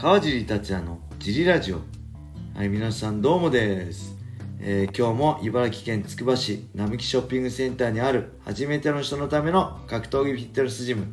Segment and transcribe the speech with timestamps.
[0.00, 1.80] 川尻達也のジリラジオ。
[2.54, 4.16] はい皆さんどうもです、
[4.60, 11.06] えー今日も茨城県つくば市並木ショッピングセンターにある初めての人のための格闘技フィットネスジム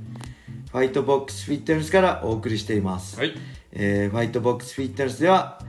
[0.72, 3.34] ファイトボックスフィットネスからお送りしています、はい。
[3.72, 5.60] えーファイトボックスフィットネスでは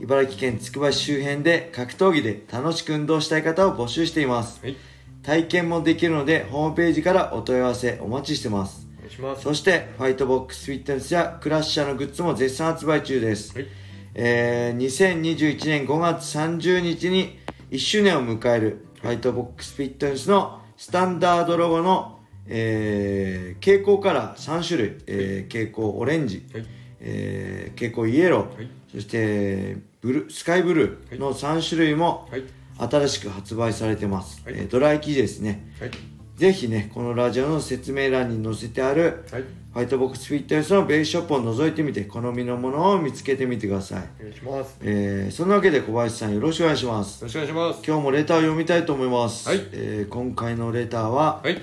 [0.00, 4.62] 茨城県つくば市周辺で格闘技で楽しく運動したい方を募集しています。
[4.62, 4.76] はい。
[5.22, 8.81] 体験もできるのでホームページからお問い合わせお待ちしてます
[9.12, 9.42] します。
[9.42, 13.66] そしてファイトボックスフィットネスやクラッシャーのグッズも絶賛発売中です、はい。
[14.14, 17.38] えー2021年5月30日に
[17.70, 26.66] 1周年を迎えるファイトボックスフィットネスのスタンダードロゴの、えー蛍光カラー3種類、えー蛍光オレンジ、はい。
[27.00, 32.44] えー蛍光イエロー、はいそしてブルスカイブルーの3種類もはい。
[32.78, 35.90] 新しく発売されてます、はいえードライ生地ですねはい。
[36.36, 39.44] ぜひねこのラジオの説明欄に載せてあるはい。
[39.72, 44.68] ファイトボックスフィットネスのベースショップを覗いてみて好みのものを見つけてみてください、お願いします。
[44.72, 47.82] よえーそんなわけで小林さんよろしくお願いしますろしくお願いします。
[47.86, 51.58] 今日もレターを読みたいと思います、はいえー今回のレターは、はい。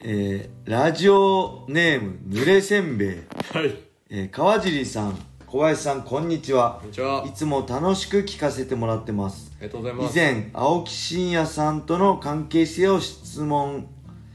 [0.00, 3.08] えーラジオネームぬれせんべい、
[3.52, 3.76] はい。
[4.08, 5.18] えー川尻さん
[5.50, 7.24] 小林さんこんにちはこんにちは。
[7.24, 10.16] あいつも楽しく聞かせてもらってますりがとうございます。
[10.16, 13.88] 以前青木真也さんとの関係性を質問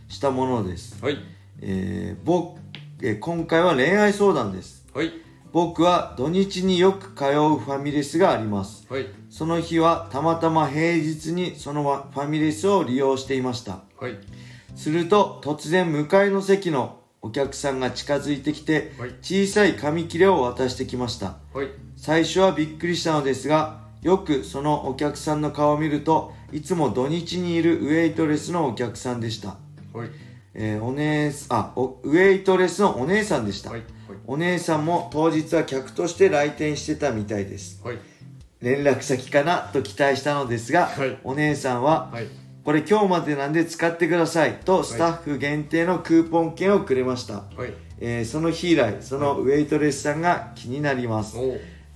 [0.09, 1.17] したものです、はい。
[1.61, 2.59] えー僕
[3.02, 5.13] えー今回は恋愛相談ですはい。
[5.53, 9.08] 僕は土日によく通うファミレスがありますはい。
[9.30, 14.17] その日はたまたま平日にそのファミレスを利用していましたはい。
[14.75, 21.69] すると突然向かいの席のお客さんが近づいてきてはい小さい紙切れを渡してきましたはい。
[21.97, 29.57] 最初はびっくりしたのですがよくそのお客さんの顔を見るといつも土日にいるウェイトレスのお客さんでした、
[29.91, 30.09] はい。
[30.53, 33.83] えーお姉さあおウェイトレスのお姉さんでした、はい。
[34.27, 37.97] お姉さんも当日は客として来店してたみたいですはい。
[38.61, 42.27] 連絡先かなと期待したのですが、はいお姉さんは、はい。
[42.65, 47.71] これ今日までなんで使ってくださいとスタッフ限定のクーポン券をくれました、はい。
[47.99, 51.37] えーその日以来そのウェイトレスさんが気になります、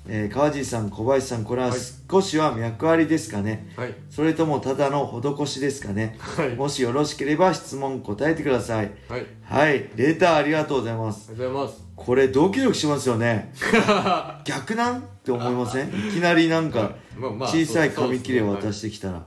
[0.08, 1.80] えー川尻さん小林さんこれははい。
[2.12, 3.94] 少しは脈ありですかね、はい。
[4.10, 6.56] それともただの施しですかね、はい。
[6.56, 8.92] もしよろしければ質問答えてください。
[9.08, 9.26] はい。
[9.44, 9.90] はい。
[9.96, 11.30] レターありがとうございます。
[11.30, 11.84] ありがとうございます。
[11.96, 13.52] これドキドキしますよね。
[14.46, 15.00] 逆なん？
[15.00, 15.90] って思いません？
[15.90, 16.96] いきなりなんか
[17.42, 19.24] 小さい紙切れを渡ししてきたら、はい。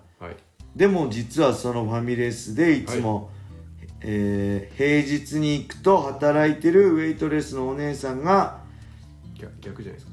[0.74, 3.30] でも実はそのファミレスでいつも、
[4.00, 8.62] えー平日に行くと働いてるウェイトレスのお姉さんが
[9.34, 10.12] 逆逆じゃないですか。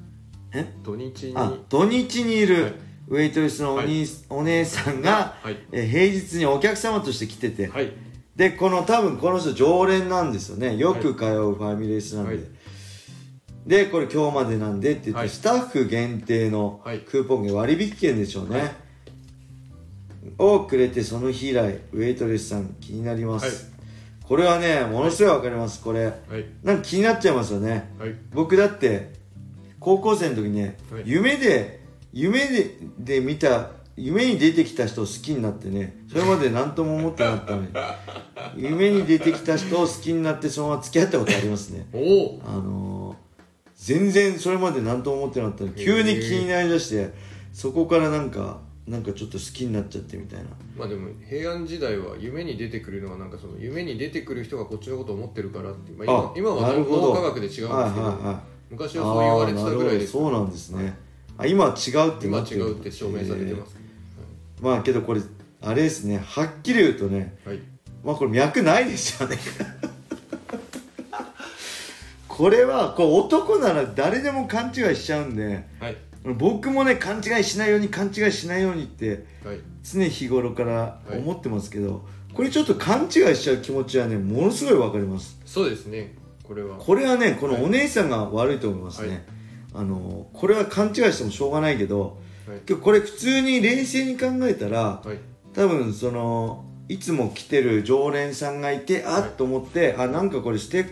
[0.53, 0.73] え？
[0.83, 1.33] 土日に。
[1.35, 2.73] あ土日にいるはい。
[3.07, 5.57] ウェイトレスのお兄、お姉さんが、はい。
[5.71, 7.91] えー平日にお客様として来てて、はい。
[8.35, 10.75] でこの多分この人常連なんですよね。
[10.75, 12.43] よく通うファミレスなんで、はい。
[13.65, 15.29] でこれ今日までなんでって言って、はい。
[15.29, 16.99] スタッフ限定のはい。
[16.99, 18.71] クーポン券割引券でしょうね、はい
[20.37, 23.55] をくれてその日以来ウェイトレスさん気になります、はい。
[24.23, 26.05] これはねものすごいわかりますこれ。
[26.05, 26.13] はい。
[26.63, 27.93] なんか気になっちゃいますよね。
[27.99, 28.15] はい。
[28.33, 29.13] 僕だって
[29.79, 31.03] 高校生の時ね、はい。
[31.05, 31.79] 夢で
[32.13, 37.67] 夢でで見た夢に出てきた人を好きになってねそれまで何とも思ってなかったのに
[38.55, 41.85] 夢に出てきた人を好きになってそのまま付き合ったことありますね。
[41.93, 42.41] おお。
[42.45, 43.15] あのー、
[43.75, 47.13] 全然それまで何とも思ってなかったのに急に気になりだして
[47.51, 50.45] そこからなんかなんかちょっと好きになっちゃってみたいな。
[50.75, 57.09] まあでも平安時代は夢に出てくるのはなんかその夢に出てくる人がこっちのことを思ってるからって、まああ、今今はなるほど。
[57.09, 57.93] 脳科学で違うんですけど、はいはい
[58.25, 58.35] はい。
[58.71, 60.97] 昔はそう言われてたぐらいですそうなんですね、
[61.37, 63.75] あ今は違うって今は違うって証明されてます、
[64.59, 65.21] まあけどこれ
[65.61, 66.17] あれですね。
[66.17, 67.59] はっきり言うとねはい。
[68.03, 69.37] まあこれ脈ないですよね。
[72.27, 79.59] これはこう男なら誰でも勘違いしちゃうんではい僕もね勘違いしないように勘違いしないようにってはい。
[79.81, 85.39] 常日頃から思ってますけど、これちょっと勘違いしちゃう気持ちはねものすごいわかります。
[85.45, 86.15] そうですね。
[86.43, 86.77] これは。
[86.77, 89.21] これはねこのお姉さんが悪いと思いますね、はい。
[89.75, 92.59] あのこれは勘違いしてもしょうがないけどはい。
[92.75, 95.17] これ普通に冷静に考えたらはい。
[95.53, 100.85] 多分そのいつも来てる常連さんがいてあっはいと思って、あなんかこれステ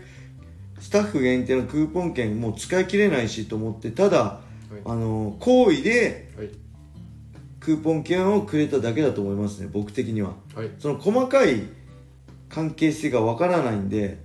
[0.80, 4.47] スタッフ限定のクーポン券もう使い切れないしと思ってただはい
[4.86, 6.50] あの好意ではい。
[7.60, 10.36] クーポン券をくれただけだと思いますね僕的には。
[10.56, 10.72] はい。
[10.80, 11.64] その細かい
[12.50, 14.20] 関係性がわからないんで、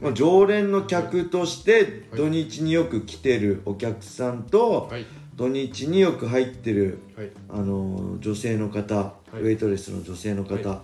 [0.00, 1.92] まあ、常連の客としてはい。
[2.16, 5.04] 土日によく来てるお客さんとはい。
[5.36, 7.30] 土日によく入ってるはい。
[7.50, 9.36] あの女性の方、い。
[9.36, 10.78] ウェイトレスの女性の方、はい。
[10.78, 10.80] っ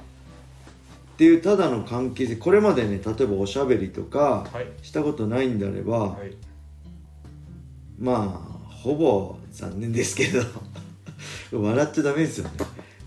[1.17, 4.67] ていうただの関係性これまでね例えばおしゃべりとかはい。
[4.83, 6.37] したことないんであれば、はい。
[7.99, 8.54] まあ
[8.85, 10.43] ほぼ残念ですけど。
[11.59, 12.51] 笑っちゃダメですよね。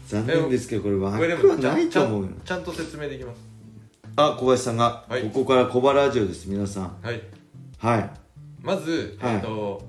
[0.07, 2.29] 残念ですけどこれこれで枠はなんいと思うよ。
[2.43, 3.37] ちゃんちゃんと説明できます。
[4.15, 5.21] あ小林さんが、はい。
[5.23, 6.97] ここから小バラジオです皆さん。
[7.03, 7.21] はい。
[7.77, 8.09] はい。
[8.59, 9.35] まず、はい。
[9.35, 9.85] えっと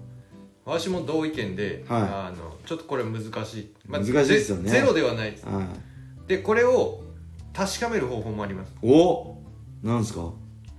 [0.67, 2.03] 私も同意見で、はい。
[2.03, 4.69] あのちょっとこれ難しい、難しいですよね。
[4.71, 5.47] ゼゼロではないです。
[5.47, 6.29] はい。
[6.29, 7.03] でこれを
[7.55, 8.73] 確かめる方法もあります。
[8.83, 9.39] お
[9.83, 10.31] なんですか？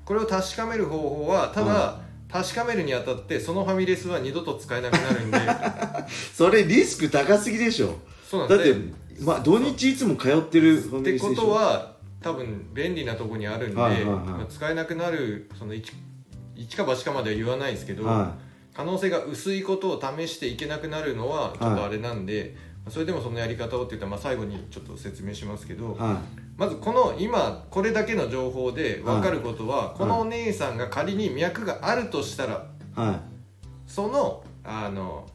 [0.05, 5.39] これを確かめる方法はただ、は確かめるにあたってそのファミレスは二度と使えなくなるんで。
[6.33, 7.97] それリスク高すぎでしょ。
[8.23, 8.79] そうなんだってで
[9.21, 14.13] まあ土日いつも通ってるファってこミレスでしょとは多分便利なとこにあるんで、はいはいはい。
[14.13, 15.91] まあ使えなくなるその一
[16.55, 18.35] 一か八かまでは言わないですけど、は
[18.75, 22.55] 可能性が薄いことを試していけなくなるのはちょっとあれなんで、
[22.87, 25.97] それでもそのやり方をって言ったら、まあ、最後にちょっと説明しますけど、い。
[26.01, 26.21] は
[26.57, 32.65] まずこの今これだけの情報で分かることは、このお姉さんが仮に脈があるとしたら
[32.97, 33.19] いはい。
[33.87, 35.27] そのあの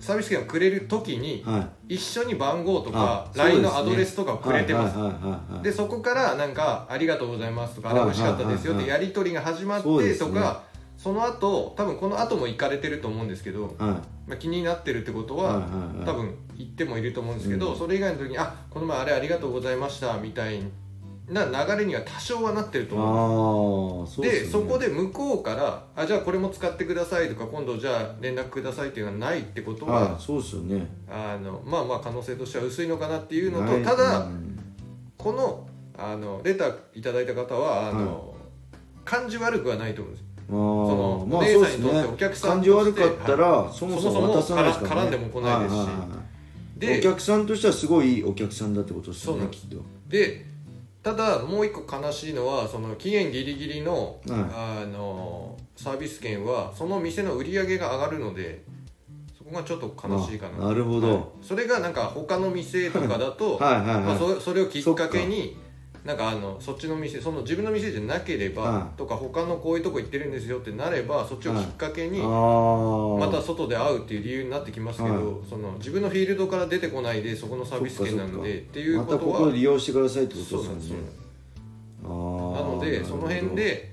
[0.00, 1.94] サービス券をくれる時にはい。
[1.94, 3.62] 一緒に番号とか LINE ね。
[3.62, 4.98] のアドレスとかをくれてます。
[4.98, 10.62] はいはいはいはいでそこからなんか「ありがとうございます」とか「あれ美味しかったですよ」ってやり取りが始まってとか
[11.04, 13.74] その後多分この後も行かれてると思うんですけど、はい。
[13.76, 16.06] まあ、気になってるってことははいはいはい。
[16.06, 17.78] 多分行ってもいると思うんですけど、うん。
[17.78, 20.62] それ以外の時に「あこの前あれありがとうございました」みたい
[21.28, 24.00] な流れには多少はなってると思う。
[24.00, 24.50] ああそうでですね。
[24.52, 30.86] そこで向こうからあ「じゃあこれも使ってください」とか「今度じゃあ連絡ください」っていうのがないってことは、はいそうですよね。
[31.06, 34.58] あのまあまあ可能性としては薄いのかなっていうのとただ、うん。
[35.18, 35.68] この
[35.98, 38.34] あのレターいただいた方はあの、
[39.04, 45.78] 感じ悪くはないと思うんですあのーまあお姉さんにとってそうですねお客さん感じ悪かったら、はそもそも渡さないですから、絡んでも来ないですし。
[45.78, 46.24] ははは
[46.76, 49.76] でお客さんとしてはすごいいいお客さんだってことですよねきっと。
[50.08, 50.44] で
[51.04, 58.64] ただもう一個悲しいのはその期限ギリギリの,、はあのサービス券はその店の売り上げが上がるので
[59.38, 60.64] そこがちょっと悲しいかな。
[60.64, 61.08] あなるほど。
[61.08, 61.24] はい。
[61.42, 65.56] それがなんか他の店とかだと、はいまあ、そそれをきっかけに
[66.04, 80.96] なんかあのそっちの店その自分の店じゃなければ、はいとか他のこういうとこ行ってるんですよってなればそっちをきっかけに、また外で会うっていう理由になってきますけど、はいその自分のフィールドから出てこないでそこのサービス券なのでっていうまたことはここを利用してくださいってことですね。
[82.02, 83.92] なのでその辺で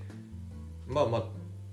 [0.88, 1.24] まあまあ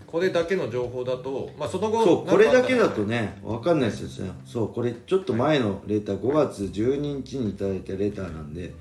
[0.06, 4.32] これだけの情報だと、まあ、その後そうこれだけだとねね分かんないですよ。
[4.46, 8.72] そうこれちょっと前のレター5月12日にいただいたレターなんで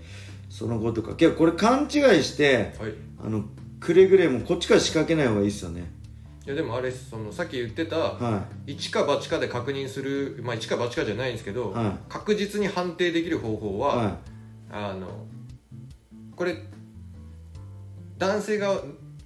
[0.58, 1.16] その後とか。
[1.16, 2.94] 結構これ勘違いしてはい。
[3.24, 3.44] あの
[3.80, 5.92] くれぐれもこっちから仕掛けない方がいいですよね。
[6.46, 11.92] いやでもあれそのさっき言ってたは一か八かで確認するまあ一か八かじゃないんですけど、はい。
[12.10, 13.98] 確実に判定できる方法は、い。
[13.98, 14.18] は
[14.72, 15.08] あの
[16.36, 16.56] これ
[18.18, 18.82] 男性側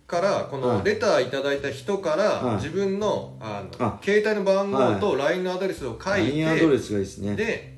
[0.08, 0.78] からこはい。
[0.80, 2.56] のレターいただいた人からはい。
[2.56, 4.00] 自分のあのあ。
[4.04, 7.36] 携帯の番号と LINE のアドレスをい書い LINE アドレてスがいいですね。
[7.36, 7.78] で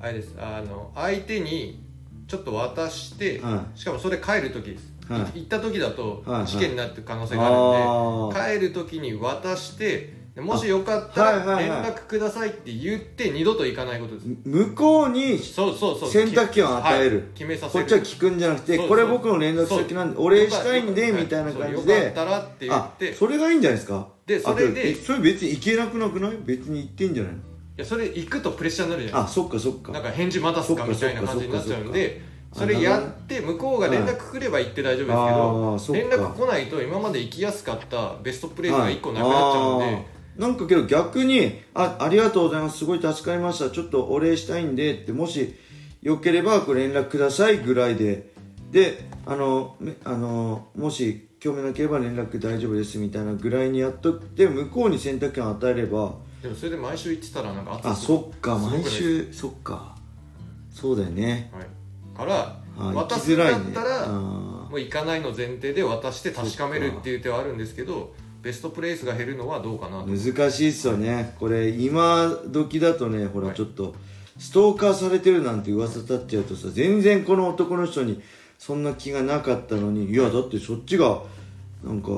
[0.00, 1.89] あれですあの相手に
[2.30, 4.78] ちょっと渡してはしかもそれ帰る時
[5.08, 14.26] 行った時だと事件になってる可能性いがあるんで帰る時に渡してでもしよかったはいら連絡くださいって言って二度と行かないことです。
[14.44, 16.08] 向こうにそうそうそう。
[16.08, 17.16] 選択権を与える。
[17.16, 17.26] はい。
[17.34, 17.84] 決めさせる。
[17.84, 23.12] こっちは聞くんじゃなくてこれ僕の連絡先なんでお礼したいんでみたいな感じそうよかでったらって言あって。
[23.12, 24.06] それがいいんじゃないですか？
[24.24, 26.36] でそれでそれ別に行けなくなくない？
[26.44, 27.38] 別に行ってんじゃないの？
[27.38, 27.42] い
[27.80, 29.92] やそれ行くとプレッシャーになるじゃないあそっかそっか。
[29.92, 32.20] なんか返事待たすかみたいな感じになっちゃうんで
[32.52, 36.02] それやって向こうが連絡来れば行って大丈夫ですけあどーそっか。
[36.02, 42.78] 連絡来ないと今まで行きやすかったベストプレイスが1個なくなっちゃうんはいあでーなんかけど逆にあ「ありがとうございます。
[42.78, 43.70] すごい助かりました。
[43.70, 45.54] ちょっとお礼したいんで」ってもし
[46.02, 48.30] よければご連絡くださいぐらいで。
[48.70, 59.96] であのめあのもし興味なければ連絡大丈夫ですみたいなぐらいにやっとって向こうに選択権を与えればでもそれで毎週行ってたらなんかあ圧そっか毎週そっか。
[60.72, 61.50] そうだよね。
[61.52, 62.56] はい、から
[62.94, 63.72] 渡すんきづらいね。
[63.72, 71.34] だったら、あもう行かないの前提で渡して確かめるっていう手はあるんですけどベストプレイスが減るのはどうかな難しいっすよね。
[71.38, 73.56] これ今時だとねほらはい。
[73.56, 73.94] ちょっと
[74.38, 78.22] ストーカーされてるなんて噂立っちゃうとさ全然この男の人に
[78.58, 81.22] そんな気がなかったのにいやだってそっちが
[81.84, 82.08] なんか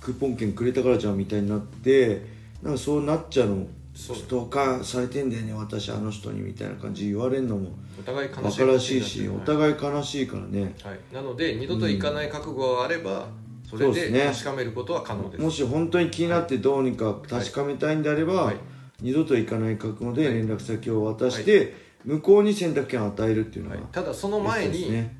[0.00, 3.66] クーポン券くれたからじゃんみたいになってなんかそうなっちゃうの？
[3.94, 7.70] ストーカーされてんだよね私あの人にみたいな感じ言われるのも。
[7.98, 9.46] お互い悲バしいしいしおはい。
[9.46, 10.74] 互い悲しいからね。
[10.82, 13.28] はい、なので二度と行かない覚悟があれば、
[13.68, 15.42] それで確かめることは可能です。
[15.42, 18.56] もし本当に気になってどうにか確かめたいんであれば、はい。
[19.00, 23.84] 二度と行かない覚悟で連絡先を渡して、向こうに選択権を与えるっていうのが、はい。
[23.92, 25.16] ただその前に、ね。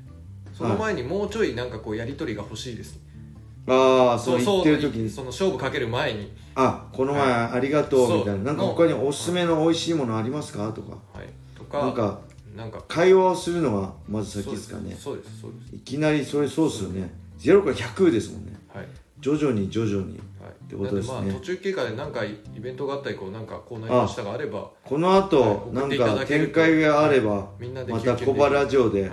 [0.53, 2.99] その前にもうちょいなんかこうやり取りが欲しいです、
[3.67, 5.09] ああそう言ってる時に。
[5.09, 6.31] その勝負かける前に。
[6.55, 10.71] あこの前ありがとうみたいな、そうなんか他におすすめの美味しいものありますか？
[10.71, 10.91] とか。
[11.13, 11.27] はい。
[11.55, 12.19] とかなんか
[12.55, 12.83] なんか。
[12.87, 14.95] 会話をするのがまず先ですかね。
[14.97, 15.41] そうです。
[15.41, 15.75] そうです。
[15.75, 17.13] いきなりそれそうっすよね。
[17.39, 18.57] 0から100ですもんね。
[18.73, 18.85] はい。
[19.19, 20.17] 徐々に徐々に。
[20.41, 20.69] はい。
[20.69, 21.13] てことですね。
[21.13, 25.73] まあ途中経過で何かイベントがあったりこうなんかこうなりましたがあればこの後、はい。
[25.73, 29.11] なん送っていたか展開があれば、みんなでまた小原ラジオで、はい。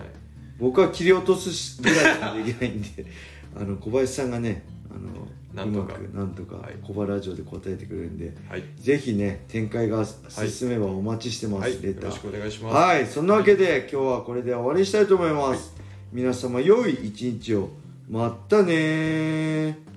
[0.58, 3.04] 僕は切り落とすしぐらいしかできないんで
[3.56, 5.94] あの小林さんがねあのなんとか。
[5.94, 6.75] うまくなんとかはい。
[6.82, 8.62] 小原ラジオで答えてくれるんで、はい。
[8.76, 11.82] ぜひね展開が進めばお待ちしてます、はい。
[11.82, 12.02] レター。
[12.04, 12.76] よろしくお願いします。
[12.76, 13.06] はい。
[13.06, 15.75] そんなわけで今日はこれで終わりにしたいと思います、
[16.12, 17.70] 皆様良い一日を。
[18.08, 19.93] またねー